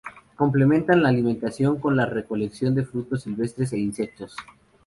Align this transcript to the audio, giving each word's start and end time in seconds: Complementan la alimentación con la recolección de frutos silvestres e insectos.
Complementan 0.35 1.03
la 1.03 1.09
alimentación 1.09 1.79
con 1.79 1.95
la 1.95 2.07
recolección 2.07 2.73
de 2.73 2.85
frutos 2.85 3.21
silvestres 3.21 3.71
e 3.73 3.77
insectos. 3.77 4.35